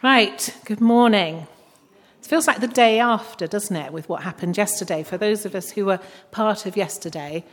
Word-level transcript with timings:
Right, 0.00 0.56
good 0.64 0.80
morning. 0.80 1.48
It 2.20 2.26
feels 2.26 2.46
like 2.46 2.60
the 2.60 2.68
day 2.68 3.00
after, 3.00 3.48
doesn't 3.48 3.74
it, 3.74 3.92
with 3.92 4.08
what 4.08 4.22
happened 4.22 4.56
yesterday? 4.56 5.02
For 5.02 5.18
those 5.18 5.44
of 5.44 5.56
us 5.56 5.72
who 5.72 5.86
were 5.86 5.98
part 6.30 6.66
of 6.66 6.76
yesterday, 6.76 7.44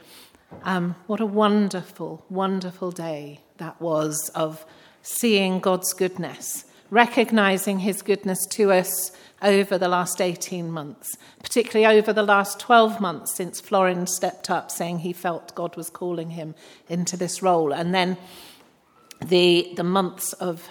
um, 0.62 0.94
what 1.08 1.20
a 1.20 1.26
wonderful, 1.26 2.24
wonderful 2.30 2.92
day 2.92 3.40
that 3.58 3.82
was 3.82 4.30
of 4.36 4.64
seeing 5.02 5.60
God's 5.60 5.92
goodness, 5.94 6.66
recognizing 6.92 7.80
His 7.80 8.04
goodness 8.04 8.46
to 8.52 8.72
us 8.72 9.12
over 9.42 9.80
the 9.80 9.90
last 9.90 10.22
18 10.22 10.70
months, 10.70 11.18
particularly 11.42 11.98
over 11.98 12.14
the 12.14 12.22
last 12.22 12.60
12 12.60 13.02
months 13.02 13.34
since 13.34 13.60
Florin 13.60 14.06
stepped 14.06 14.52
up 14.52 14.70
saying 14.70 15.00
he 15.00 15.14
felt 15.14 15.56
God 15.56 15.76
was 15.76 15.90
calling 15.90 16.30
him 16.30 16.54
into 16.90 17.18
this 17.18 17.42
role. 17.42 17.74
And 17.74 17.92
then 17.92 18.18
the, 19.20 19.74
the 19.76 19.84
months 19.84 20.34
of 20.34 20.70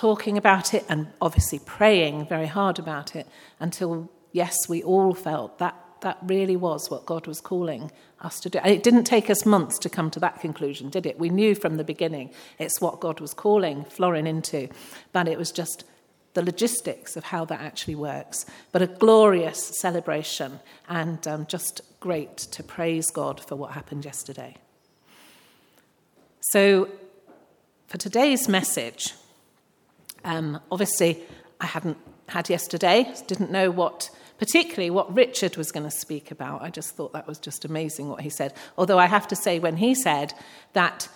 talking 0.00 0.38
about 0.38 0.72
it 0.72 0.82
and 0.88 1.06
obviously 1.20 1.58
praying 1.58 2.26
very 2.26 2.46
hard 2.46 2.78
about 2.78 3.14
it 3.14 3.26
until, 3.58 4.10
yes, 4.32 4.56
we 4.66 4.82
all 4.82 5.12
felt 5.12 5.58
that 5.58 5.76
that 6.00 6.16
really 6.22 6.56
was 6.56 6.88
what 6.88 7.04
God 7.04 7.26
was 7.26 7.38
calling 7.42 7.92
us 8.22 8.40
to 8.40 8.48
do. 8.48 8.58
And 8.60 8.72
it 8.72 8.82
didn't 8.82 9.04
take 9.04 9.28
us 9.28 9.44
months 9.44 9.78
to 9.80 9.90
come 9.90 10.10
to 10.12 10.20
that 10.20 10.40
conclusion, 10.40 10.88
did 10.88 11.04
it? 11.04 11.18
We 11.18 11.28
knew 11.28 11.54
from 11.54 11.76
the 11.76 11.84
beginning 11.84 12.30
it's 12.58 12.80
what 12.80 13.00
God 13.00 13.20
was 13.20 13.34
calling 13.34 13.84
Florin 13.84 14.26
into, 14.26 14.70
but 15.12 15.28
it 15.28 15.36
was 15.36 15.52
just 15.52 15.84
the 16.32 16.42
logistics 16.42 17.14
of 17.14 17.24
how 17.24 17.44
that 17.44 17.60
actually 17.60 17.96
works. 17.96 18.46
But 18.72 18.80
a 18.80 18.86
glorious 18.86 19.78
celebration 19.82 20.60
and 20.88 21.28
um, 21.28 21.44
just 21.44 21.82
great 22.00 22.38
to 22.38 22.62
praise 22.62 23.10
God 23.10 23.38
for 23.38 23.54
what 23.54 23.72
happened 23.72 24.06
yesterday. 24.06 24.56
So, 26.40 26.88
for 27.88 27.98
today's 27.98 28.48
message, 28.48 29.12
um, 30.24 30.60
obviously, 30.70 31.22
I 31.60 31.66
hadn't 31.66 31.98
had 32.28 32.48
yesterday, 32.48 33.12
didn't 33.26 33.50
know 33.50 33.70
what, 33.70 34.10
particularly 34.38 34.90
what 34.90 35.14
Richard 35.14 35.56
was 35.56 35.72
going 35.72 35.84
to 35.84 35.90
speak 35.90 36.30
about. 36.30 36.62
I 36.62 36.70
just 36.70 36.96
thought 36.96 37.12
that 37.12 37.26
was 37.26 37.38
just 37.38 37.64
amazing 37.64 38.08
what 38.08 38.20
he 38.20 38.30
said. 38.30 38.54
Although 38.78 38.98
I 38.98 39.06
have 39.06 39.28
to 39.28 39.36
say, 39.36 39.58
when 39.58 39.76
he 39.76 39.94
said 39.94 40.32
that 40.72 41.08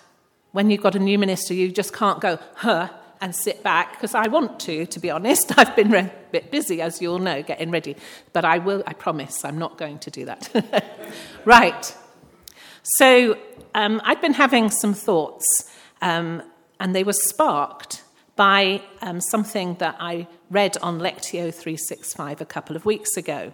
when 0.52 0.70
you've 0.70 0.82
got 0.82 0.94
a 0.94 1.00
new 1.00 1.18
minister, 1.18 1.54
you 1.54 1.70
just 1.72 1.92
can't 1.92 2.20
go, 2.20 2.38
huh, 2.54 2.88
and 3.20 3.34
sit 3.34 3.62
back, 3.62 3.92
because 3.92 4.14
I 4.14 4.28
want 4.28 4.60
to, 4.60 4.86
to 4.86 5.00
be 5.00 5.10
honest. 5.10 5.52
I've 5.58 5.74
been 5.74 5.92
a 5.94 6.12
bit 6.30 6.50
busy, 6.50 6.80
as 6.80 7.00
you 7.00 7.10
all 7.10 7.18
know, 7.18 7.42
getting 7.42 7.70
ready. 7.70 7.96
But 8.32 8.44
I 8.44 8.58
will, 8.58 8.82
I 8.86 8.92
promise, 8.92 9.44
I'm 9.44 9.58
not 9.58 9.78
going 9.78 9.98
to 10.00 10.10
do 10.10 10.26
that. 10.26 10.84
right. 11.44 11.96
So 12.82 13.36
um, 13.74 14.00
I'd 14.04 14.20
been 14.20 14.34
having 14.34 14.70
some 14.70 14.94
thoughts, 14.94 15.44
um, 16.02 16.42
and 16.78 16.94
they 16.94 17.02
were 17.02 17.14
sparked 17.14 18.03
by 18.36 18.82
um, 19.00 19.20
something 19.20 19.74
that 19.74 19.96
I 20.00 20.26
read 20.50 20.76
on 20.82 20.98
Lectio 20.98 21.52
365 21.54 22.40
a 22.40 22.44
couple 22.44 22.76
of 22.76 22.84
weeks 22.84 23.16
ago. 23.16 23.52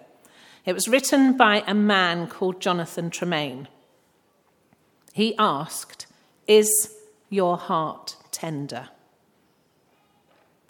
It 0.64 0.72
was 0.72 0.89
written 0.89 1.37
by 1.37 1.62
a 1.67 1.75
man 1.75 2.27
called 2.27 2.61
Jonathan 2.61 3.11
Tremaine. 3.11 3.69
He 5.12 5.34
asked, 5.39 6.06
Is 6.47 6.95
your 7.28 7.56
heart 7.56 8.17
tender? 8.31 8.89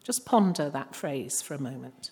Just 0.03 0.25
ponder 0.25 0.71
that 0.71 0.95
phrase 0.95 1.43
for 1.43 1.55
a 1.55 1.61
moment. 1.61 2.11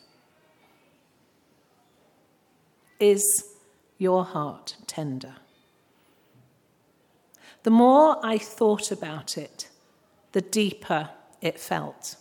Is 3.00 3.24
your 3.96 4.24
heart 4.24 4.76
tender? 4.86 5.36
The 7.62 7.70
more 7.70 8.24
I 8.24 8.38
thought 8.38 8.90
about 8.90 9.36
it, 9.36 9.68
the 10.32 10.40
deeper 10.40 11.10
it 11.40 11.58
felt. 11.58 12.16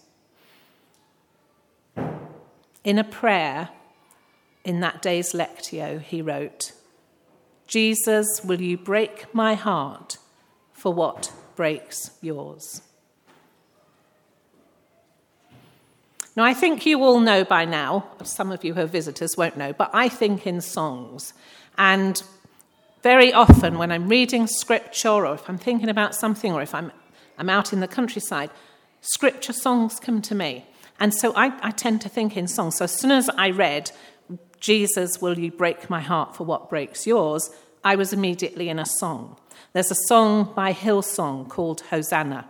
In 2.84 2.98
a 2.98 3.04
prayer 3.04 3.70
in 4.64 4.80
that 4.82 5.02
day's 5.02 5.34
Lectio, 5.34 6.02
he 6.02 6.22
wrote, 6.22 6.72
Jesus, 7.68 8.44
will 8.44 8.62
you 8.62 8.78
break 8.78 9.34
my 9.34 9.56
heart 9.56 10.18
for 10.72 10.94
what 10.94 11.34
breaks 11.56 12.12
yours? 12.22 12.82
Now, 16.36 16.44
I 16.44 16.54
think 16.54 16.86
you 16.86 17.04
all 17.04 17.20
know 17.20 17.44
by 17.44 17.66
now, 17.66 18.06
some 18.24 18.52
of 18.52 18.64
you 18.64 18.76
who 18.76 18.82
are 18.82 18.86
visitors 18.86 19.36
won't 19.36 19.58
know, 19.58 19.74
but 19.74 19.90
I 19.92 20.08
think 20.08 20.46
in 20.46 20.62
songs. 20.62 21.34
And 21.80 22.22
very 23.02 23.34
often 23.34 23.78
when 23.78 23.92
I'm 23.92 24.08
reading 24.08 24.48
scripture 24.48 25.10
or 25.10 25.34
if 25.34 25.50
I'm 25.50 25.58
thinking 25.58 25.90
about 25.90 26.14
something 26.14 26.54
or 26.54 26.62
if 26.62 26.76
I'm, 26.76 26.92
I'm 27.38 27.50
out 27.50 27.74
in 27.74 27.80
the 27.80 27.88
countryside, 27.88 28.52
scripture 29.02 29.54
songs 29.54 30.00
come 30.00 30.22
to 30.24 30.36
me. 30.36 30.66
And 31.00 31.14
so 31.14 31.34
I, 31.36 31.54
I 31.62 31.72
tend 31.72 32.02
to 32.02 32.10
think 32.10 32.36
in 32.36 32.48
songs. 32.48 32.78
So 32.78 32.86
as 32.86 32.92
soon 32.92 33.12
as 33.12 33.30
I 33.30 33.52
read, 33.52 33.92
Jesus, 34.60 35.22
will 35.22 35.38
you 35.38 35.52
break 35.52 35.90
my 35.90 36.02
heart 36.02 36.36
for 36.36 36.44
what 36.44 36.70
breaks 36.70 37.06
yours? 37.06 37.50
I 37.84 37.96
was 37.96 38.14
immediately 38.14 38.70
in 38.70 38.80
a 38.80 38.86
song. 38.86 39.38
There's 39.74 39.92
a 39.92 40.08
song 40.08 40.52
by 40.56 40.74
Hillsong 40.74 41.48
called 41.50 41.82
Hosanna, 41.82 42.50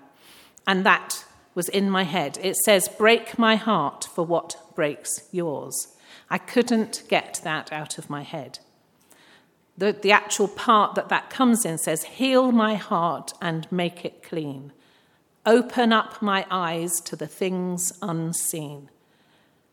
and 0.65 0.85
that 0.85 1.25
was 1.53 1.69
in 1.69 1.89
my 1.89 2.03
head. 2.03 2.37
It 2.41 2.55
says, 2.55 2.87
Break 2.87 3.37
my 3.37 3.55
heart 3.55 4.07
for 4.13 4.25
what 4.25 4.55
breaks 4.75 5.27
yours. 5.31 5.95
I 6.29 6.37
couldn't 6.37 7.03
get 7.09 7.41
that 7.43 7.73
out 7.73 7.97
of 7.97 8.09
my 8.09 8.23
head. 8.23 8.59
The, 9.77 9.91
the 9.91 10.11
actual 10.11 10.47
part 10.47 10.95
that 10.95 11.09
that 11.09 11.29
comes 11.29 11.65
in 11.65 11.77
says, 11.77 12.03
Heal 12.03 12.51
my 12.51 12.75
heart 12.75 13.33
and 13.41 13.69
make 13.71 14.05
it 14.05 14.23
clean. 14.23 14.71
Open 15.47 15.93
up 15.93 16.21
my 16.21 16.45
eyes 16.51 16.99
to 17.05 17.15
the 17.15 17.25
things 17.25 17.93
unseen. 18.01 18.89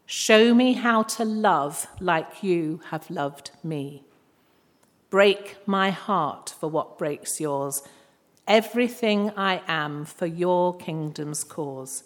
Show 0.07 0.55
me 0.55 0.75
how 0.75 1.03
to 1.03 1.25
love 1.25 1.89
like 1.99 2.45
you 2.45 2.81
have 2.91 3.11
loved 3.11 3.51
me. 3.65 4.05
Break 5.11 5.57
my 5.67 5.91
heart 5.91 6.55
for 6.61 6.69
what 6.69 6.97
breaks 6.97 7.41
yours. 7.41 7.83
Everything 8.47 9.33
I 9.37 9.63
am 9.67 10.05
for 10.05 10.27
your 10.27 10.77
kingdom's 10.77 11.43
cause 11.43 12.05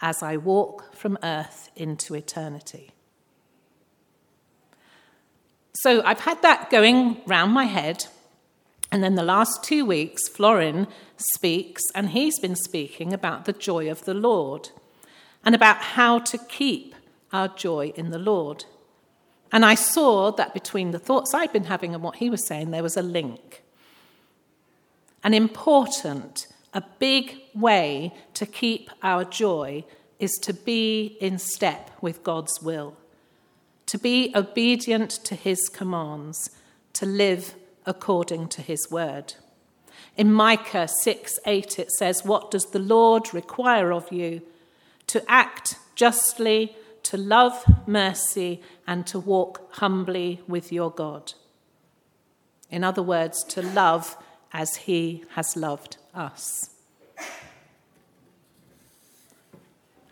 as 0.00 0.22
I 0.22 0.36
walk 0.36 0.94
from 0.94 1.18
earth 1.24 1.70
into 1.74 2.14
eternity. 2.14 2.92
So 5.74 6.04
I've 6.04 6.20
had 6.20 6.40
that 6.42 6.70
going 6.70 7.20
round 7.26 7.50
my 7.50 7.64
head 7.64 8.06
and 8.92 9.02
then 9.02 9.14
the 9.14 9.22
last 9.22 9.64
two 9.64 9.86
weeks, 9.86 10.28
Florin 10.28 10.86
speaks, 11.16 11.82
and 11.94 12.10
he's 12.10 12.38
been 12.38 12.54
speaking 12.54 13.14
about 13.14 13.46
the 13.46 13.54
joy 13.54 13.90
of 13.90 14.04
the 14.04 14.12
Lord 14.12 14.68
and 15.42 15.54
about 15.54 15.78
how 15.78 16.18
to 16.18 16.36
keep 16.36 16.94
our 17.32 17.48
joy 17.48 17.94
in 17.96 18.10
the 18.10 18.18
Lord. 18.18 18.66
And 19.50 19.64
I 19.64 19.76
saw 19.76 20.30
that 20.32 20.52
between 20.52 20.90
the 20.90 20.98
thoughts 20.98 21.32
I'd 21.32 21.54
been 21.54 21.64
having 21.64 21.94
and 21.94 22.02
what 22.02 22.16
he 22.16 22.28
was 22.28 22.46
saying, 22.46 22.70
there 22.70 22.82
was 22.82 22.98
a 22.98 23.02
link. 23.02 23.62
An 25.24 25.32
important, 25.32 26.46
a 26.74 26.82
big 26.98 27.38
way 27.54 28.12
to 28.34 28.44
keep 28.44 28.90
our 29.02 29.24
joy 29.24 29.84
is 30.18 30.32
to 30.42 30.52
be 30.52 31.16
in 31.18 31.38
step 31.38 31.90
with 32.02 32.22
God's 32.22 32.60
will, 32.60 32.94
to 33.86 33.98
be 33.98 34.32
obedient 34.34 35.10
to 35.24 35.34
his 35.34 35.70
commands, 35.70 36.50
to 36.92 37.06
live 37.06 37.54
according 37.86 38.48
to 38.48 38.62
his 38.62 38.90
word. 38.90 39.34
In 40.16 40.32
Micah 40.32 40.88
6 40.88 41.38
8, 41.46 41.78
it 41.78 41.90
says, 41.92 42.24
What 42.24 42.50
does 42.50 42.66
the 42.66 42.78
Lord 42.78 43.32
require 43.32 43.92
of 43.92 44.12
you? 44.12 44.42
To 45.08 45.22
act 45.30 45.76
justly, 45.94 46.76
to 47.04 47.16
love 47.16 47.64
mercy, 47.86 48.60
and 48.86 49.06
to 49.06 49.18
walk 49.18 49.76
humbly 49.76 50.40
with 50.46 50.72
your 50.72 50.90
God. 50.90 51.32
In 52.70 52.84
other 52.84 53.02
words, 53.02 53.42
to 53.44 53.62
love 53.62 54.16
as 54.52 54.76
he 54.76 55.24
has 55.34 55.56
loved 55.56 55.96
us. 56.14 56.70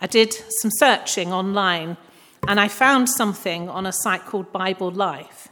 I 0.00 0.06
did 0.06 0.32
some 0.32 0.70
searching 0.70 1.32
online 1.32 1.98
and 2.48 2.58
I 2.58 2.68
found 2.68 3.10
something 3.10 3.68
on 3.68 3.84
a 3.84 3.92
site 3.92 4.24
called 4.24 4.50
Bible 4.50 4.90
Life. 4.90 5.49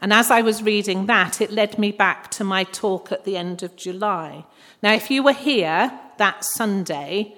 And 0.00 0.12
as 0.12 0.30
I 0.30 0.40
was 0.40 0.62
reading 0.62 1.06
that, 1.06 1.40
it 1.40 1.50
led 1.50 1.78
me 1.78 1.92
back 1.92 2.30
to 2.32 2.44
my 2.44 2.64
talk 2.64 3.12
at 3.12 3.24
the 3.24 3.36
end 3.36 3.62
of 3.62 3.76
July. 3.76 4.44
Now, 4.82 4.94
if 4.94 5.10
you 5.10 5.22
were 5.22 5.34
here 5.34 5.92
that 6.16 6.44
Sunday, 6.44 7.34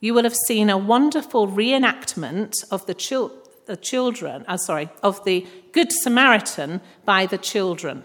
you 0.00 0.12
will 0.12 0.24
have 0.24 0.34
seen 0.34 0.70
a 0.70 0.78
wonderful 0.78 1.46
reenactment 1.48 2.52
of 2.70 2.84
the, 2.86 2.94
chil- 2.94 3.32
the 3.66 3.76
children, 3.76 4.44
uh, 4.48 4.56
sorry, 4.56 4.88
of 5.02 5.24
the 5.24 5.46
Good 5.72 5.92
Samaritan 5.92 6.80
by 7.04 7.26
the 7.26 7.38
children. 7.38 8.04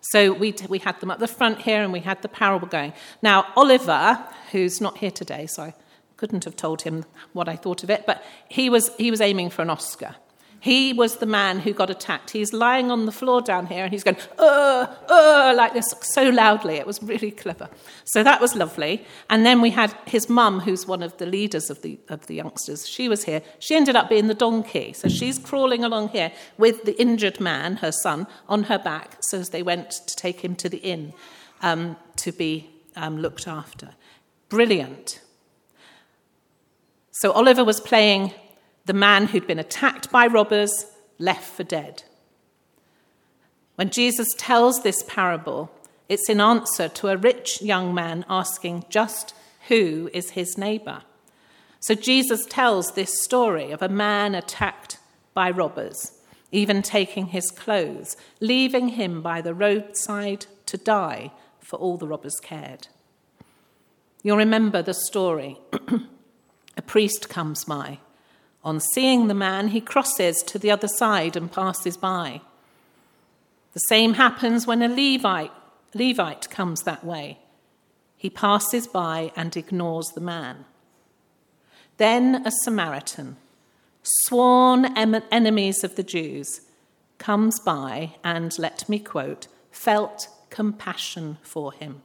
So 0.00 0.32
we, 0.32 0.54
we 0.68 0.80
had 0.80 0.98
them 1.00 1.12
up 1.12 1.20
the 1.20 1.28
front 1.28 1.62
here 1.62 1.82
and 1.82 1.92
we 1.92 2.00
had 2.00 2.22
the 2.22 2.28
parable 2.28 2.66
going. 2.66 2.92
Now, 3.22 3.46
Oliver, 3.54 4.18
who's 4.50 4.80
not 4.80 4.98
here 4.98 5.12
today, 5.12 5.46
so 5.46 5.62
I 5.62 5.74
couldn't 6.16 6.44
have 6.44 6.56
told 6.56 6.82
him 6.82 7.04
what 7.32 7.48
I 7.48 7.54
thought 7.54 7.84
of 7.84 7.90
it, 7.90 8.04
but 8.04 8.24
he 8.48 8.68
was, 8.68 8.90
he 8.96 9.12
was 9.12 9.20
aiming 9.20 9.50
for 9.50 9.62
an 9.62 9.70
Oscar. 9.70 10.16
He 10.62 10.92
was 10.92 11.16
the 11.16 11.26
man 11.26 11.58
who 11.58 11.72
got 11.72 11.90
attacked. 11.90 12.30
He's 12.30 12.52
lying 12.52 12.92
on 12.92 13.04
the 13.04 13.10
floor 13.10 13.42
down 13.42 13.66
here 13.66 13.82
and 13.82 13.92
he's 13.92 14.04
going, 14.04 14.16
uh, 14.38 14.86
uh, 15.08 15.54
like 15.56 15.72
this 15.72 15.92
so 16.02 16.28
loudly. 16.28 16.76
It 16.76 16.86
was 16.86 17.02
really 17.02 17.32
clever. 17.32 17.68
So 18.04 18.22
that 18.22 18.40
was 18.40 18.54
lovely. 18.54 19.04
And 19.28 19.44
then 19.44 19.60
we 19.60 19.70
had 19.70 19.92
his 20.06 20.28
mum, 20.28 20.60
who's 20.60 20.86
one 20.86 21.02
of 21.02 21.16
the 21.16 21.26
leaders 21.26 21.68
of 21.68 21.82
the, 21.82 21.98
of 22.08 22.28
the 22.28 22.36
youngsters. 22.36 22.88
She 22.88 23.08
was 23.08 23.24
here. 23.24 23.42
She 23.58 23.74
ended 23.74 23.96
up 23.96 24.08
being 24.08 24.28
the 24.28 24.34
donkey. 24.34 24.92
So 24.92 25.08
she's 25.08 25.36
crawling 25.36 25.82
along 25.82 26.10
here 26.10 26.30
with 26.56 26.84
the 26.84 26.96
injured 26.96 27.40
man, 27.40 27.78
her 27.78 27.90
son, 27.90 28.28
on 28.48 28.62
her 28.64 28.78
back. 28.78 29.16
So 29.22 29.40
as 29.40 29.48
they 29.48 29.64
went 29.64 29.90
to 29.90 30.14
take 30.14 30.42
him 30.44 30.54
to 30.54 30.68
the 30.68 30.78
inn 30.78 31.12
um, 31.62 31.96
to 32.18 32.30
be 32.30 32.70
um, 32.94 33.18
looked 33.18 33.48
after. 33.48 33.96
Brilliant. 34.48 35.22
So 37.10 37.32
Oliver 37.32 37.64
was 37.64 37.80
playing 37.80 38.32
the 38.84 38.92
man 38.92 39.26
who'd 39.26 39.46
been 39.46 39.58
attacked 39.58 40.10
by 40.10 40.26
robbers, 40.26 40.86
left 41.18 41.44
for 41.44 41.62
dead. 41.62 42.02
When 43.76 43.90
Jesus 43.90 44.28
tells 44.36 44.82
this 44.82 45.04
parable, 45.06 45.70
it's 46.08 46.28
in 46.28 46.40
answer 46.40 46.88
to 46.88 47.08
a 47.08 47.16
rich 47.16 47.62
young 47.62 47.94
man 47.94 48.24
asking 48.28 48.84
just 48.88 49.34
who 49.68 50.10
is 50.12 50.30
his 50.30 50.58
neighbor. 50.58 51.02
So 51.80 51.94
Jesus 51.94 52.44
tells 52.46 52.92
this 52.92 53.22
story 53.22 53.70
of 53.70 53.82
a 53.82 53.88
man 53.88 54.34
attacked 54.34 54.98
by 55.34 55.50
robbers, 55.50 56.12
even 56.50 56.82
taking 56.82 57.26
his 57.26 57.50
clothes, 57.50 58.16
leaving 58.40 58.90
him 58.90 59.22
by 59.22 59.40
the 59.40 59.54
roadside 59.54 60.46
to 60.66 60.76
die, 60.76 61.32
for 61.60 61.76
all 61.78 61.96
the 61.96 62.06
robbers 62.06 62.38
cared. 62.42 62.88
You'll 64.22 64.36
remember 64.36 64.82
the 64.82 64.94
story. 64.94 65.58
a 66.76 66.82
priest 66.82 67.28
comes 67.28 67.64
by 67.64 67.98
on 68.64 68.80
seeing 68.80 69.26
the 69.26 69.34
man, 69.34 69.68
he 69.68 69.80
crosses 69.80 70.42
to 70.44 70.58
the 70.58 70.70
other 70.70 70.88
side 70.88 71.36
and 71.36 71.50
passes 71.50 71.96
by. 71.96 72.40
The 73.72 73.80
same 73.80 74.14
happens 74.14 74.66
when 74.66 74.82
a 74.82 74.88
Levite, 74.88 75.52
Levite 75.94 76.48
comes 76.50 76.82
that 76.82 77.04
way. 77.04 77.38
He 78.16 78.30
passes 78.30 78.86
by 78.86 79.32
and 79.34 79.56
ignores 79.56 80.10
the 80.10 80.20
man. 80.20 80.64
Then 81.96 82.46
a 82.46 82.50
Samaritan, 82.50 83.36
sworn 84.02 84.96
enemies 84.96 85.82
of 85.82 85.96
the 85.96 86.02
Jews, 86.02 86.60
comes 87.18 87.58
by 87.60 88.14
and, 88.22 88.56
let 88.58 88.88
me 88.88 88.98
quote, 88.98 89.48
felt 89.70 90.28
compassion 90.50 91.38
for 91.42 91.72
him. 91.72 92.02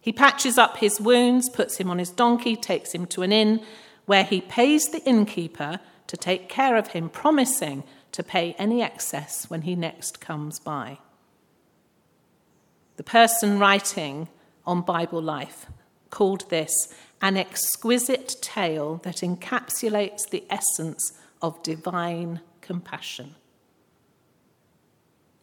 He 0.00 0.12
patches 0.12 0.58
up 0.58 0.78
his 0.78 1.00
wounds, 1.00 1.48
puts 1.48 1.76
him 1.76 1.88
on 1.88 1.98
his 1.98 2.10
donkey, 2.10 2.56
takes 2.56 2.92
him 2.92 3.06
to 3.06 3.22
an 3.22 3.32
inn, 3.32 3.64
where 4.06 4.24
he 4.24 4.40
pays 4.40 4.86
the 4.86 5.02
innkeeper 5.04 5.80
to 6.06 6.16
take 6.16 6.48
care 6.48 6.76
of 6.76 6.88
him, 6.88 7.08
promising 7.08 7.84
to 8.12 8.22
pay 8.22 8.54
any 8.58 8.82
excess 8.82 9.48
when 9.48 9.62
he 9.62 9.74
next 9.74 10.20
comes 10.20 10.58
by. 10.58 10.98
The 12.96 13.02
person 13.02 13.58
writing 13.58 14.28
on 14.66 14.82
Bible 14.82 15.22
Life 15.22 15.66
called 16.10 16.48
this 16.50 16.72
an 17.22 17.36
exquisite 17.36 18.36
tale 18.42 19.00
that 19.04 19.16
encapsulates 19.16 20.28
the 20.28 20.44
essence 20.50 21.12
of 21.40 21.62
divine 21.62 22.40
compassion. 22.60 23.34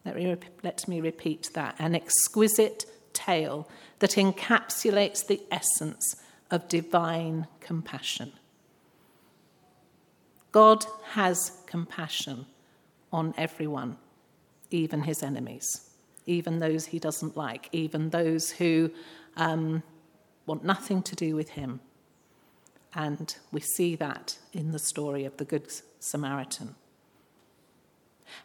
Let 0.04 0.16
me, 0.16 0.36
let 0.62 0.88
me 0.88 1.00
repeat 1.00 1.50
that 1.54 1.74
an 1.78 1.94
exquisite 1.94 2.84
tale 3.12 3.68
that 3.98 4.12
encapsulates 4.12 5.26
the 5.26 5.42
essence 5.50 6.16
of 6.50 6.68
divine 6.68 7.46
compassion. 7.60 8.32
God 10.52 10.84
has 11.12 11.62
compassion 11.66 12.46
on 13.12 13.34
everyone, 13.36 13.96
even 14.70 15.02
his 15.02 15.22
enemies, 15.22 15.90
even 16.26 16.58
those 16.58 16.86
he 16.86 16.98
doesn't 16.98 17.36
like, 17.36 17.68
even 17.72 18.10
those 18.10 18.50
who 18.50 18.90
um, 19.36 19.82
want 20.46 20.64
nothing 20.64 21.02
to 21.02 21.14
do 21.14 21.34
with 21.34 21.50
him. 21.50 21.80
And 22.94 23.34
we 23.52 23.60
see 23.60 23.94
that 23.96 24.38
in 24.52 24.72
the 24.72 24.78
story 24.78 25.24
of 25.24 25.36
the 25.36 25.44
Good 25.44 25.70
Samaritan. 26.00 26.74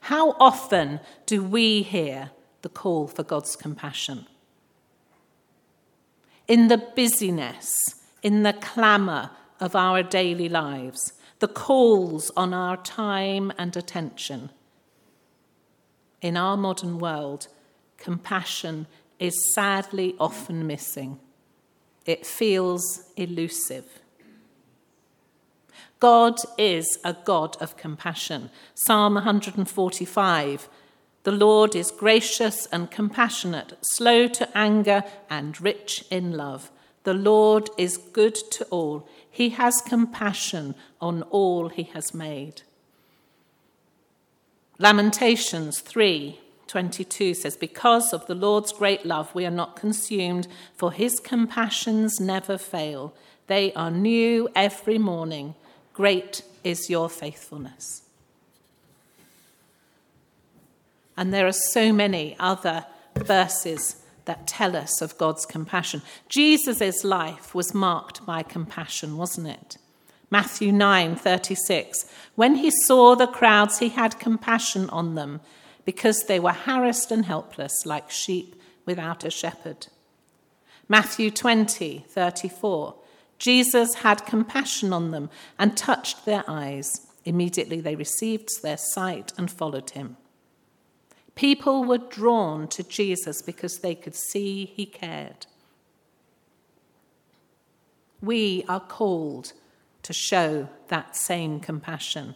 How 0.02 0.32
often 0.40 1.00
do 1.26 1.44
we 1.44 1.82
hear 1.82 2.32
the 2.62 2.70
call 2.70 3.08
for 3.08 3.24
God's 3.24 3.56
compassion? 3.56 4.28
In 6.48 6.68
the 6.68 6.78
busyness, 6.78 7.72
in 8.22 8.44
the 8.44 8.54
clamour 8.54 9.32
of 9.60 9.76
our 9.76 10.04
daily 10.04 10.50
lives, 10.50 11.14
the 11.40 11.48
calls 11.48 12.32
on 12.36 12.54
our 12.54 12.78
time 12.78 13.52
and 13.58 13.76
attention. 13.76 14.50
In 16.22 16.38
our 16.38 16.58
modern 16.58 16.98
world, 17.00 17.48
compassion 17.98 18.88
is 19.20 19.54
sadly 19.54 20.16
often 20.20 20.66
missing. 20.66 21.20
It 22.06 22.26
feels 22.26 23.12
elusive. 23.16 24.00
God 26.00 26.36
is 26.58 27.00
a 27.04 27.14
God 27.14 27.58
of 27.62 27.78
compassion. 27.78 28.50
Psalm 28.74 29.16
145 29.16 30.70
The 31.24 31.32
Lord 31.32 31.76
is 31.76 31.92
gracious 31.92 32.68
and 32.68 32.92
compassionate, 32.92 33.74
slow 33.82 34.28
to 34.28 34.58
anger, 34.58 35.04
and 35.30 35.60
rich 35.60 36.06
in 36.12 36.32
love. 36.34 36.72
The 37.04 37.14
Lord 37.14 37.70
is 37.78 37.98
good 37.98 38.36
to 38.52 38.66
all. 38.66 39.08
He 39.36 39.50
has 39.50 39.82
compassion 39.82 40.76
on 41.02 41.24
all 41.24 41.68
he 41.68 41.84
has 41.94 42.14
made. 42.14 42.62
Lamentations 44.80 45.82
3 45.82 46.40
22 46.68 47.34
says, 47.34 47.58
Because 47.58 48.14
of 48.14 48.26
the 48.28 48.34
Lord's 48.34 48.72
great 48.72 49.06
love, 49.06 49.36
we 49.36 49.46
are 49.46 49.52
not 49.52 49.76
consumed, 49.76 50.48
for 50.74 50.94
his 50.94 51.20
compassions 51.20 52.18
never 52.18 52.58
fail. 52.58 53.14
They 53.48 53.74
are 53.74 53.92
new 53.92 54.48
every 54.56 54.98
morning. 54.98 55.56
Great 55.94 56.42
is 56.64 56.90
your 56.90 57.10
faithfulness. 57.10 58.04
And 61.18 61.34
there 61.34 61.46
are 61.46 61.52
so 61.74 61.92
many 61.92 62.38
other 62.40 62.86
verses 63.18 63.98
that 64.26 64.48
tell 64.48 64.76
us 64.76 65.02
of 65.02 65.18
God's 65.18 65.46
compassion. 65.46 66.02
Jesus' 66.30 67.04
life 67.04 67.56
was 67.56 67.74
marked 67.74 68.26
by 68.26 68.44
compassion, 68.44 69.18
wasn't 69.18 69.48
it? 69.48 69.78
Matthew 70.30 70.72
9:36 70.72 72.06
When 72.36 72.56
he 72.56 72.72
saw 72.72 73.16
the 73.16 73.28
crowds 73.28 73.80
he 73.80 73.90
had 73.90 74.20
compassion 74.20 74.90
on 74.90 75.16
them 75.16 75.42
because 75.86 76.24
they 76.24 76.40
were 76.40 76.52
harassed 76.52 77.12
and 77.12 77.26
helpless 77.26 77.86
like 77.86 78.10
sheep 78.10 78.56
without 78.86 79.24
a 79.24 79.30
shepherd. 79.30 79.88
Matthew 80.90 81.32
20:34 81.32 82.96
Jesus 83.38 83.96
had 83.96 84.26
compassion 84.26 84.94
on 84.94 85.12
them 85.12 85.30
and 85.60 85.78
touched 85.78 86.26
their 86.26 86.44
eyes. 86.48 87.08
Immediately 87.26 87.82
they 87.82 87.96
received 87.96 88.62
their 88.62 88.78
sight 88.78 89.34
and 89.38 89.52
followed 89.52 89.92
him. 89.92 90.18
People 91.36 91.84
were 91.84 91.98
drawn 91.98 92.68
to 92.70 92.84
Jesus 92.84 93.42
because 93.42 93.80
they 93.80 93.94
could 93.94 94.16
see 94.16 94.66
he 94.66 94.86
cared. 94.86 95.46
We 98.22 98.64
are 98.70 98.80
called 98.80 99.52
to 100.04 100.14
show 100.14 100.70
that 100.88 101.16
same 101.16 101.60
compassion. 101.60 102.36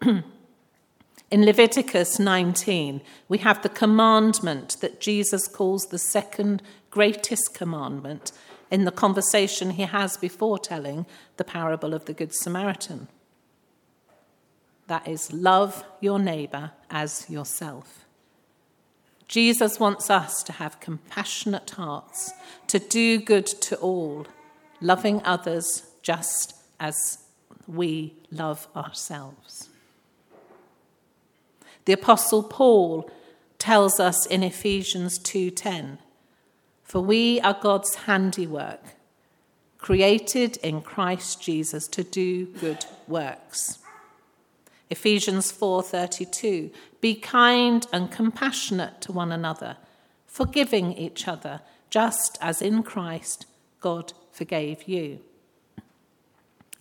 In 0.02 1.44
Leviticus 1.46 2.18
19, 2.18 3.00
we 3.28 3.38
have 3.38 3.62
the 3.62 3.68
commandment 3.68 4.76
that 4.80 5.00
Jesus 5.00 5.48
calls 5.48 5.86
the 5.86 5.98
second 5.98 6.62
greatest 6.90 7.54
commandment 7.54 8.32
in 8.70 8.84
the 8.84 8.90
conversation 8.90 9.70
he 9.70 9.82
has 9.82 10.16
before 10.16 10.58
telling 10.58 11.06
the 11.38 11.44
parable 11.44 11.94
of 11.94 12.04
the 12.04 12.12
Good 12.12 12.34
Samaritan. 12.34 13.08
That 14.86 15.08
is, 15.08 15.32
love 15.32 15.84
your 16.00 16.18
neighbour 16.18 16.72
as 16.90 17.28
yourself. 17.30 18.04
Jesus 19.32 19.80
wants 19.80 20.10
us 20.10 20.42
to 20.42 20.52
have 20.52 20.78
compassionate 20.78 21.70
hearts, 21.70 22.32
to 22.66 22.78
do 22.78 23.18
good 23.18 23.46
to 23.46 23.76
all, 23.76 24.26
loving 24.82 25.22
others 25.24 25.84
just 26.02 26.54
as 26.78 27.16
we 27.66 28.12
love 28.30 28.68
ourselves. 28.76 29.70
The 31.86 31.94
apostle 31.94 32.42
Paul 32.42 33.10
tells 33.58 33.98
us 33.98 34.26
in 34.26 34.42
Ephesians 34.42 35.18
2:10, 35.18 35.98
"For 36.82 37.00
we 37.00 37.40
are 37.40 37.54
God's 37.58 37.94
handiwork, 38.04 38.96
created 39.78 40.58
in 40.58 40.82
Christ 40.82 41.40
Jesus 41.40 41.88
to 41.88 42.04
do 42.04 42.44
good 42.44 42.84
works." 43.08 43.78
Ephesians 44.92 45.50
4:32 45.50 46.70
Be 47.00 47.14
kind 47.14 47.86
and 47.92 48.12
compassionate 48.12 49.00
to 49.00 49.10
one 49.10 49.32
another, 49.32 49.78
forgiving 50.26 50.92
each 50.92 51.26
other, 51.26 51.62
just 51.88 52.36
as 52.42 52.60
in 52.60 52.82
Christ 52.82 53.46
God 53.80 54.12
forgave 54.30 54.86
you. 54.86 55.20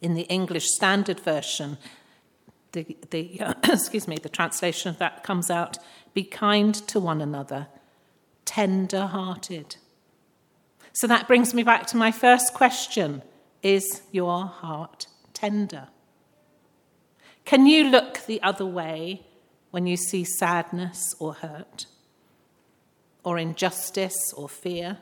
In 0.01 0.13
the 0.13 0.23
English 0.23 0.67
Standard 0.71 1.21
Version, 1.21 1.77
the, 2.73 2.97
the 3.11 3.39
excuse 3.63 4.09
me, 4.09 4.17
the 4.17 4.29
translation 4.29 4.89
of 4.89 4.97
that 4.97 5.23
comes 5.23 5.49
out 5.49 5.77
be 6.13 6.23
kind 6.25 6.75
to 6.89 6.99
one 6.99 7.21
another, 7.21 7.67
tender 8.43 9.05
hearted. 9.07 9.77
So 10.91 11.07
that 11.07 11.27
brings 11.27 11.53
me 11.53 11.63
back 11.63 11.87
to 11.87 11.97
my 11.97 12.11
first 12.11 12.53
question 12.53 13.21
Is 13.63 14.01
your 14.11 14.47
heart 14.47 15.07
tender? 15.33 15.87
Can 17.45 17.65
you 17.65 17.89
look 17.89 18.25
the 18.25 18.41
other 18.41 18.65
way 18.65 19.23
when 19.71 19.87
you 19.87 19.97
see 19.97 20.23
sadness 20.23 21.13
or 21.19 21.33
hurt, 21.33 21.85
or 23.23 23.37
injustice 23.37 24.33
or 24.35 24.47
fear? 24.49 24.97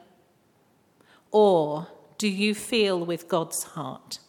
Or 1.32 1.88
do 2.18 2.28
you 2.28 2.56
feel 2.56 3.04
with 3.04 3.28
God's 3.28 3.64
heart? 3.64 4.20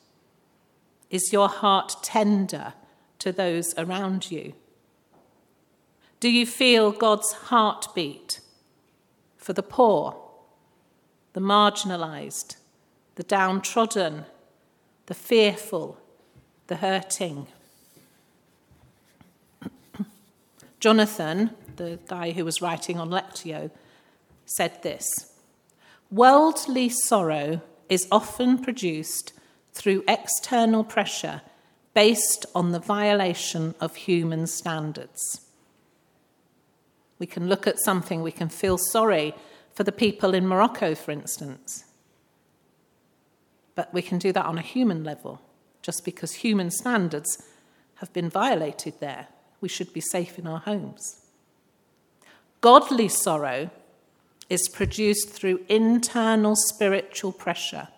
Is 1.11 1.33
your 1.33 1.49
heart 1.49 1.97
tender 2.03 2.75
to 3.19 3.33
those 3.33 3.75
around 3.77 4.31
you? 4.31 4.55
Do 6.21 6.31
you 6.31 6.47
feel 6.47 6.93
God's 6.93 7.33
heartbeat 7.33 8.41
for 9.37 9.55
the 9.55 9.63
poor, 9.63 10.21
the 11.33 11.41
marginalized, 11.41 12.57
the 13.15 13.23
downtrodden, 13.23 14.27
the 15.07 15.15
fearful, 15.15 15.99
the 16.67 16.77
hurting? 16.77 17.47
Jonathan, 20.81 21.51
the 21.77 21.99
guy 22.09 22.33
who 22.33 22.45
was 22.45 22.63
writing 22.63 22.99
on 22.99 23.11
Lectio, 23.11 23.71
said 24.47 24.83
this 24.83 25.07
Worldly 26.11 26.89
sorrow 26.89 27.61
is 27.89 28.09
often 28.11 28.63
produced 28.63 29.33
through 29.73 30.03
external 30.09 30.83
pressure 30.83 31.43
based 31.95 32.47
on 32.55 32.73
the 32.73 32.79
violation 32.79 33.75
of 33.81 33.95
human 33.95 34.47
standards. 34.47 35.43
We 37.19 37.27
can 37.27 37.49
look 37.49 37.67
at 37.67 37.79
something, 37.79 38.23
we 38.23 38.33
can 38.33 38.49
feel 38.49 38.79
sorry 38.79 39.35
for 39.75 39.85
the 39.85 39.93
people 39.93 40.35
in 40.35 40.47
Morocco, 40.47 40.95
for 40.95 41.11
instance. 41.11 41.85
But 43.75 43.93
we 43.93 44.03
can 44.03 44.19
do 44.19 44.33
that 44.33 44.47
on 44.47 44.57
a 44.57 44.63
human 44.63 45.05
level, 45.05 45.43
just 45.83 46.05
because 46.05 46.33
human 46.33 46.71
standards 46.71 47.43
have 47.97 48.13
been 48.13 48.31
violated 48.31 48.95
there. 49.01 49.29
We 49.61 49.69
should 49.69 49.93
be 49.93 50.01
safe 50.01 50.39
in 50.39 50.47
our 50.47 50.61
homes. 50.61 51.21
Godly 52.61 53.09
sorrow 53.09 53.71
is 54.49 54.69
produced 54.69 55.31
through 55.31 55.65
internal 55.69 56.57
spiritual 56.57 57.33
pressure, 57.33 57.89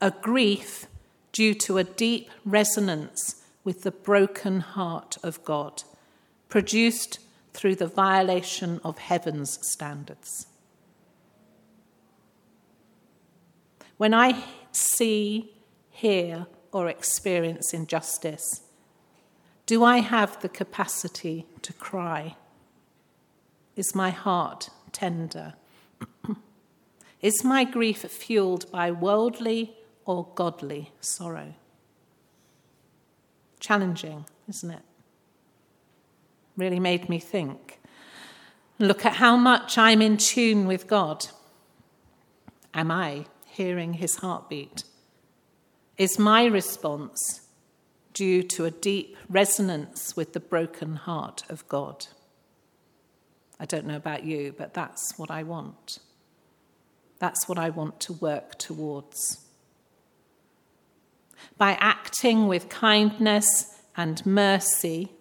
a 0.00 0.10
grief 0.10 0.86
due 1.32 1.54
to 1.54 1.78
a 1.78 1.84
deep 1.84 2.30
resonance 2.44 3.42
with 3.64 3.82
the 3.82 3.90
broken 3.90 4.60
heart 4.60 5.16
of 5.22 5.44
God, 5.44 5.82
produced 6.48 7.18
through 7.52 7.76
the 7.76 7.86
violation 7.86 8.80
of 8.84 8.98
heaven's 8.98 9.58
standards. 9.62 10.46
When 13.96 14.12
I 14.12 14.42
see, 14.72 15.54
hear, 15.90 16.46
or 16.72 16.88
experience 16.88 17.72
injustice, 17.72 18.63
do 19.66 19.82
I 19.82 19.98
have 19.98 20.40
the 20.40 20.48
capacity 20.48 21.46
to 21.62 21.72
cry? 21.72 22.36
Is 23.76 23.94
my 23.94 24.10
heart 24.10 24.70
tender? 24.92 25.54
Is 27.20 27.42
my 27.42 27.64
grief 27.64 28.02
fueled 28.02 28.70
by 28.70 28.90
worldly 28.90 29.74
or 30.04 30.28
godly 30.34 30.92
sorrow. 31.00 31.54
Challenging, 33.58 34.26
isn't 34.48 34.70
it? 34.70 34.82
Really 36.56 36.80
made 36.80 37.08
me 37.08 37.18
think. 37.18 37.80
Look 38.78 39.06
at 39.06 39.14
how 39.14 39.36
much 39.36 39.78
I'm 39.78 40.02
in 40.02 40.16
tune 40.16 40.66
with 40.66 40.86
God. 40.86 41.26
Am 42.74 42.90
I 42.90 43.26
hearing 43.46 43.94
his 43.94 44.16
heartbeat? 44.16 44.84
Is 45.96 46.18
my 46.18 46.44
response 46.44 47.40
due 48.14 48.42
to 48.42 48.64
a 48.64 48.70
deep 48.70 49.16
resonance 49.28 50.16
with 50.16 50.32
the 50.32 50.40
broken 50.40 50.96
heart 50.96 51.44
of 51.50 51.68
God? 51.68 52.06
I 53.60 53.66
don't 53.66 53.86
know 53.86 53.96
about 53.96 54.24
you, 54.24 54.54
but 54.56 54.72
that's 54.72 55.18
what 55.18 55.30
I 55.30 55.42
want. 55.42 55.98
That's 57.18 57.46
what 57.48 57.58
I 57.58 57.70
want 57.70 58.00
to 58.00 58.14
work 58.14 58.58
towards 58.58 59.44
by 61.56 61.76
acting 61.80 62.48
with 62.48 62.68
kindness 62.68 63.80
and 63.96 64.24
mercy, 64.26 65.12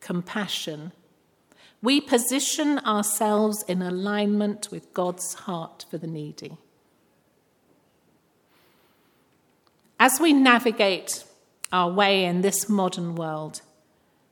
compassion, 0.00 0.92
we 1.82 2.00
position 2.00 2.78
ourselves 2.80 3.64
in 3.66 3.82
alignment 3.82 4.70
with 4.70 4.92
God's 4.92 5.34
heart 5.34 5.86
for 5.90 5.98
the 5.98 6.06
needy. 6.06 6.56
As 9.98 10.20
we 10.20 10.32
navigate 10.32 11.24
our 11.72 11.90
way 11.90 12.24
in 12.24 12.40
this 12.40 12.68
modern 12.68 13.14
world, 13.14 13.62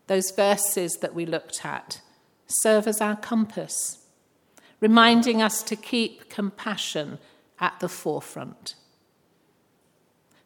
those 0.06 0.30
verses 0.30 0.98
that 1.00 1.14
we 1.14 1.26
looked 1.26 1.64
at 1.64 2.00
serve 2.46 2.86
as 2.86 3.00
our 3.00 3.16
compass, 3.16 3.98
reminding 4.80 5.42
us 5.42 5.62
to 5.62 5.76
keep 5.76 6.30
compassion 6.30 7.18
at 7.60 7.78
the 7.80 7.88
forefront. 7.88 8.74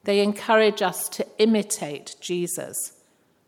They 0.04 0.20
encourage 0.20 0.82
us 0.82 1.08
to 1.10 1.26
imitate 1.38 2.16
Jesus, 2.20 2.94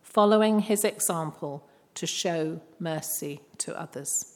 following 0.02 0.60
his 0.60 0.84
example 0.84 1.68
to 1.94 2.06
show 2.06 2.60
mercy 2.78 3.40
to 3.58 3.78
others. 3.78 4.34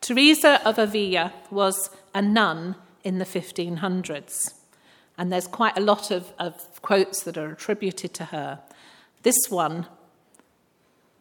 Teresa 0.00 0.60
of 0.68 0.78
Avila 0.78 1.32
was 1.50 1.90
a 2.12 2.20
nun 2.20 2.76
in 3.04 3.18
the 3.18 3.24
1500s, 3.24 4.52
and 5.16 5.32
there's 5.32 5.46
quite 5.46 5.76
a 5.76 5.80
lot 5.80 6.10
of, 6.10 6.32
of 6.38 6.82
quotes 6.82 7.22
that 7.22 7.36
are 7.36 7.52
attributed 7.52 8.14
to 8.14 8.26
her. 8.26 8.60
This 9.22 9.48
one 9.48 9.86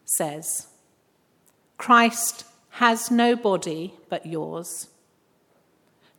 says, 0.05 0.67
Christ 1.77 2.45
has 2.71 3.11
no 3.11 3.35
body 3.35 3.93
but 4.09 4.25
yours, 4.25 4.87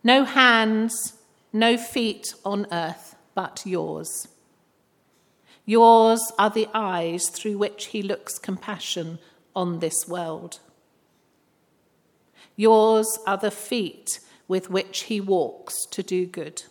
no 0.03 0.23
hands 0.23 1.13
no 1.55 1.77
feet 1.77 2.33
on 2.43 2.67
earth 2.69 3.15
but 3.33 3.63
yours. 3.65 4.27
Yours 5.65 6.19
are 6.37 6.49
the 6.49 6.67
eyes 6.73 7.29
through 7.29 7.57
which 7.57 7.85
he 7.87 8.01
looks 8.01 8.37
compassion 8.37 9.19
on 9.55 9.79
this 9.79 10.05
world. 10.05 10.59
Yours 12.57 13.17
are 13.25 13.37
the 13.37 13.51
feet 13.51 14.19
with 14.49 14.69
which 14.69 15.03
he 15.03 15.21
walks 15.21 15.85
to 15.91 16.03
do 16.03 16.25
good. 16.25 16.63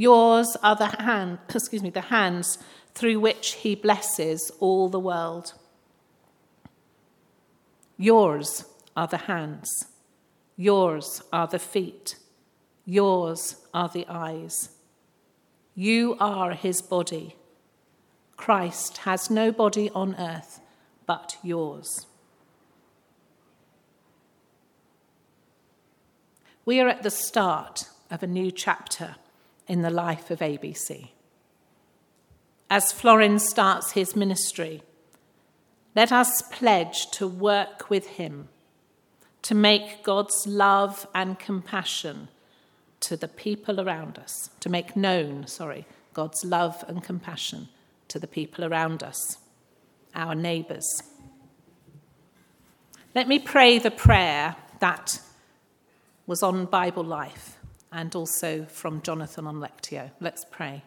Yours 0.00 0.56
are 0.62 0.76
the 0.76 0.86
hand, 0.86 1.38
excuse 1.54 1.82
me, 1.82 1.90
the 1.90 2.00
hands 2.00 2.56
through 2.94 3.20
which 3.20 3.52
he 3.52 3.74
blesses 3.74 4.50
all 4.58 4.88
the 4.88 4.98
world. 4.98 5.52
Yours 7.98 8.64
are 8.96 9.06
the 9.06 9.24
hands. 9.32 9.70
Yours 10.56 11.22
are 11.32 11.46
the 11.46 11.58
feet 11.58 12.16
Yours 12.90 13.54
are 13.72 13.88
the 13.88 14.04
eyes. 14.08 14.70
You 15.76 16.16
are 16.18 16.54
his 16.54 16.82
body. 16.82 17.36
Christ 18.36 18.98
has 19.08 19.30
no 19.30 19.52
body 19.52 19.90
on 19.90 20.16
earth 20.16 20.60
but 21.06 21.36
yours. 21.44 22.06
We 26.64 26.80
are 26.80 26.88
at 26.88 27.04
the 27.04 27.10
start 27.10 27.84
of 28.10 28.24
a 28.24 28.26
new 28.26 28.50
chapter 28.50 29.14
in 29.70 29.82
the 29.82 29.88
life 29.90 30.32
of 30.32 30.40
ABC. 30.40 31.10
As 32.68 32.90
Florin 32.90 33.38
starts 33.38 33.92
his 33.92 34.16
ministry, 34.16 34.82
let 35.94 36.10
us 36.10 36.42
pledge 36.50 37.08
to 37.12 37.28
work 37.28 37.88
with 37.88 38.08
him 38.08 38.48
to 39.42 39.54
make 39.54 40.02
God's 40.02 40.44
love 40.44 41.06
and 41.14 41.38
compassion 41.38 42.26
to 42.98 43.16
the 43.16 43.28
people 43.28 43.80
around 43.80 44.18
us, 44.18 44.50
to 44.58 44.68
make 44.68 44.96
known, 44.96 45.46
sorry, 45.46 45.86
God's 46.14 46.44
love 46.44 46.84
and 46.88 47.00
compassion 47.04 47.68
to 48.08 48.18
the 48.18 48.26
people 48.26 48.64
around 48.64 49.04
us, 49.04 49.38
our 50.16 50.34
neighbours. 50.34 51.00
Let 53.14 53.28
me 53.28 53.38
pray 53.38 53.78
the 53.78 53.92
prayer 53.92 54.56
that 54.80 55.20
was 56.26 56.42
on 56.42 56.66
Bible 56.66 57.04
Life 57.04 57.59
and 57.92 58.14
also 58.14 58.64
from 58.64 59.02
Jonathan 59.02 59.46
on 59.46 59.56
Lectio. 59.56 60.10
Let's 60.20 60.44
pray. 60.44 60.82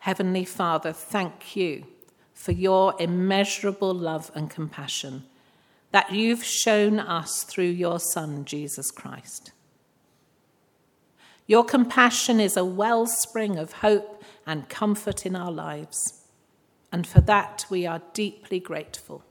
Heavenly 0.00 0.44
Father, 0.44 0.92
thank 0.92 1.54
you 1.54 1.86
for 2.34 2.52
your 2.52 2.94
immeasurable 2.98 3.94
love 3.94 4.30
and 4.34 4.50
compassion 4.50 5.24
that 5.92 6.12
you've 6.12 6.42
shown 6.42 6.98
us 6.98 7.44
through 7.44 7.64
your 7.66 8.00
Son, 8.00 8.44
Jesus 8.44 8.90
Christ. 8.90 9.52
Your 11.46 11.64
compassion 11.64 12.40
is 12.40 12.56
a 12.56 12.64
wellspring 12.64 13.58
of 13.58 13.74
hope 13.74 14.24
and 14.46 14.68
comfort 14.68 15.24
in 15.26 15.36
our 15.36 15.52
lives, 15.52 16.24
and 16.90 17.06
for 17.06 17.20
that 17.20 17.66
we 17.70 17.86
are 17.86 18.02
deeply 18.14 18.58
grateful. 18.58 19.22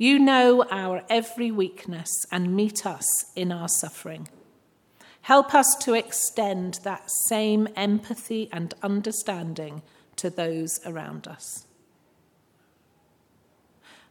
You 0.00 0.20
know 0.20 0.64
our 0.70 1.02
every 1.10 1.50
weakness 1.50 2.08
and 2.30 2.54
meet 2.54 2.86
us 2.86 3.04
in 3.34 3.50
our 3.50 3.68
suffering. 3.68 4.28
Help 5.22 5.54
us 5.54 5.74
to 5.80 5.94
extend 5.94 6.78
that 6.84 7.10
same 7.10 7.66
empathy 7.74 8.48
and 8.52 8.72
understanding 8.80 9.82
to 10.14 10.30
those 10.30 10.78
around 10.86 11.26
us. 11.26 11.66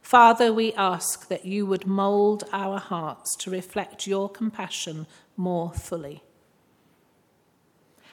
Father, 0.02 0.52
we 0.52 0.74
ask 0.74 1.28
that 1.28 1.46
you 1.46 1.64
would 1.64 1.86
mould 1.86 2.44
our 2.52 2.78
hearts 2.78 3.34
to 3.36 3.50
reflect 3.50 4.06
your 4.06 4.28
compassion 4.28 5.06
more 5.36 5.72
fully. 5.72 6.22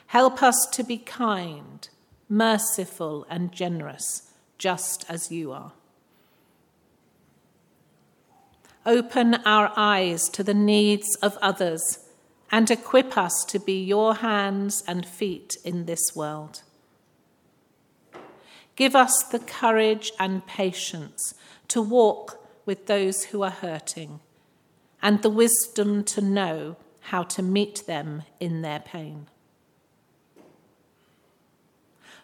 Help 0.08 0.42
us 0.42 0.66
to 0.72 0.82
be 0.82 0.96
kind, 0.96 1.88
merciful, 2.28 3.26
and 3.28 3.52
generous, 3.52 4.30
just 4.56 5.04
as 5.10 5.30
you 5.30 5.52
are. 5.52 5.72
Open 8.86 9.34
our 9.44 9.72
eyes 9.76 10.28
to 10.28 10.44
the 10.44 10.54
needs 10.54 11.16
of 11.16 11.36
others 11.42 11.98
and 12.52 12.70
equip 12.70 13.18
us 13.18 13.44
to 13.48 13.58
be 13.58 13.82
your 13.82 14.14
hands 14.14 14.84
and 14.86 15.04
feet 15.04 15.56
in 15.64 15.86
this 15.86 16.14
world. 16.14 16.62
Give 18.76 18.94
us 18.94 19.24
the 19.24 19.40
courage 19.40 20.12
and 20.20 20.46
patience 20.46 21.34
to 21.66 21.82
walk 21.82 22.46
with 22.64 22.86
those 22.86 23.24
who 23.24 23.42
are 23.42 23.50
hurting, 23.50 24.20
and 25.02 25.22
the 25.22 25.30
wisdom 25.30 26.04
to 26.04 26.20
know 26.20 26.76
how 27.00 27.24
to 27.24 27.42
meet 27.42 27.86
them 27.86 28.22
in 28.38 28.62
their 28.62 28.80
pain. 28.80 29.26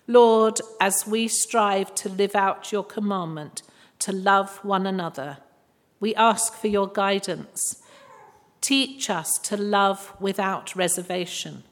Lord, 0.06 0.60
as 0.80 1.06
we 1.06 1.26
strive 1.26 1.94
to 1.96 2.08
live 2.08 2.36
out 2.36 2.70
your 2.70 2.84
commandment 2.84 3.62
to 4.00 4.12
love 4.12 4.58
one 4.64 4.86
another, 4.86 5.38
we 6.02 6.16
ask 6.16 6.54
for 6.54 6.66
your 6.66 6.88
guidance. 6.88 7.80
Teach 8.60 9.08
us 9.08 9.38
to 9.44 9.56
love 9.56 10.12
without 10.18 10.74
reservation, 10.74 11.62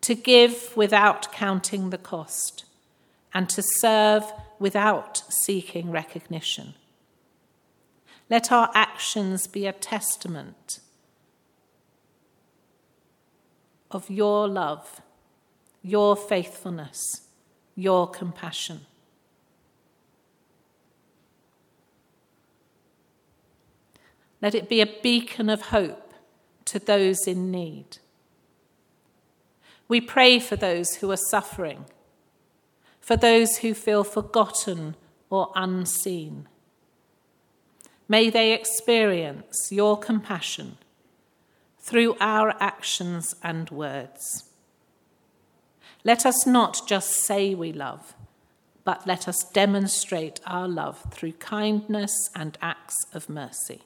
to 0.00 0.16
give 0.16 0.76
without 0.76 1.30
counting 1.32 1.90
the 1.90 1.96
cost, 1.96 2.64
and 3.32 3.48
to 3.48 3.62
serve 3.62 4.24
without 4.58 5.22
seeking 5.28 5.92
recognition. 5.92 6.74
Let 8.28 8.50
our 8.50 8.68
actions 8.74 9.46
be 9.46 9.66
a 9.66 9.72
testament 9.72 10.80
of 13.92 14.10
your 14.10 14.48
love, 14.48 15.00
your 15.82 16.16
faithfulness, 16.16 17.28
your 17.76 18.10
compassion. 18.10 18.86
Let 24.42 24.56
it 24.56 24.68
be 24.68 24.80
a 24.80 24.86
beacon 24.86 25.48
of 25.48 25.62
hope 25.66 26.12
to 26.66 26.80
those 26.80 27.28
in 27.28 27.52
need. 27.52 27.98
We 29.86 30.00
pray 30.00 30.40
for 30.40 30.56
those 30.56 30.96
who 30.96 31.10
are 31.12 31.16
suffering, 31.16 31.84
for 33.00 33.16
those 33.16 33.58
who 33.58 33.72
feel 33.72 34.02
forgotten 34.02 34.96
or 35.30 35.52
unseen. 35.54 36.48
May 38.08 38.30
they 38.30 38.52
experience 38.52 39.68
your 39.70 39.96
compassion 39.96 40.76
through 41.78 42.16
our 42.20 42.54
actions 42.60 43.34
and 43.42 43.70
words. 43.70 44.50
Let 46.04 46.26
us 46.26 46.46
not 46.46 46.86
just 46.88 47.10
say 47.10 47.54
we 47.54 47.72
love, 47.72 48.14
but 48.84 49.06
let 49.06 49.28
us 49.28 49.44
demonstrate 49.52 50.40
our 50.46 50.66
love 50.66 51.00
through 51.12 51.32
kindness 51.32 52.28
and 52.34 52.58
acts 52.60 52.96
of 53.14 53.28
mercy. 53.28 53.82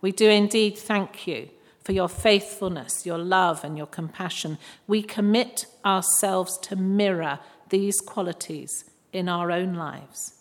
We 0.00 0.12
do 0.12 0.28
indeed 0.28 0.78
thank 0.78 1.26
you 1.26 1.48
for 1.82 1.92
your 1.92 2.08
faithfulness, 2.08 3.06
your 3.06 3.18
love, 3.18 3.64
and 3.64 3.76
your 3.76 3.86
compassion. 3.86 4.58
We 4.86 5.02
commit 5.02 5.66
ourselves 5.84 6.58
to 6.58 6.76
mirror 6.76 7.40
these 7.70 8.00
qualities 8.00 8.84
in 9.12 9.28
our 9.28 9.50
own 9.50 9.74
lives 9.74 10.38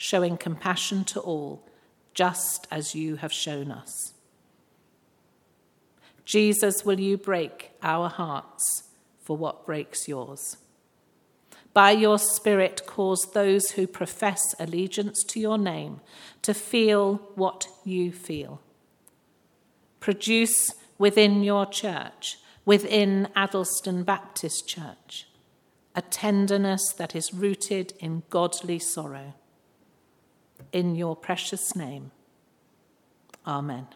showing 0.00 0.34
compassion 0.38 1.04
to 1.04 1.20
all, 1.20 1.62
just 2.14 2.66
as 2.70 2.94
you 2.94 3.16
have 3.16 3.30
shown 3.30 3.70
us. 3.70 4.14
Jesus, 6.24 6.86
will 6.86 6.98
you 6.98 7.18
break 7.18 7.72
our 7.82 8.08
hearts 8.08 8.84
for 9.20 9.36
what 9.36 9.66
breaks 9.66 10.08
yours? 10.08 10.56
By 11.74 11.90
your 11.90 12.18
Spirit, 12.18 12.86
cause 12.86 13.28
those 13.34 13.72
who 13.72 13.86
profess 13.86 14.40
allegiance 14.58 15.22
to 15.24 15.38
your 15.38 15.58
name 15.58 16.00
to 16.40 16.54
feel 16.54 17.16
what 17.34 17.68
you 17.84 18.10
feel. 18.10 18.62
Produce 20.00 20.72
within 20.98 21.42
your 21.42 21.66
church, 21.66 22.38
within 22.64 23.28
Addlestone 23.36 24.02
Baptist 24.02 24.66
Church, 24.66 25.26
a 25.94 26.02
tenderness 26.02 26.92
that 26.98 27.14
is 27.14 27.32
rooted 27.32 27.92
in 28.00 28.22
godly 28.30 28.78
sorrow 28.78 29.34
in 30.72 30.94
your 30.94 31.16
precious 31.16 31.74
name. 31.74 32.10
Amen. 33.46 33.86